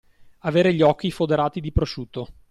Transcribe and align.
Avere 0.39 0.73
gli 0.73 0.81
occhi 0.81 1.11
foderati 1.11 1.59
di 1.61 1.71
prosciutto. 1.71 2.29